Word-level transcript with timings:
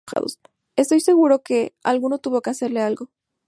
Estoy 0.75 0.99
seguro 0.99 1.43
que, 1.43 1.75
alguien 1.83 2.17
tuvo 2.23 2.41
que 2.41 2.49
hacerle 2.49 2.81
algo. 2.81 3.11